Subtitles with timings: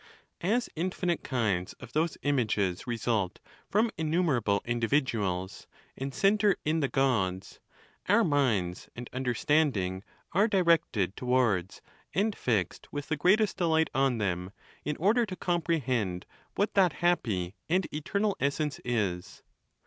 [0.41, 3.37] As infinite kinds of those images I'esult
[3.69, 7.59] from innumerable individuals, and centre in the Gods,
[8.09, 10.01] our minds and understanding
[10.31, 11.83] are directed towards
[12.15, 14.53] and fixed with the greatest delight on them,
[14.83, 16.25] in order to comprehend
[16.55, 19.43] what that happy and eternal essence is.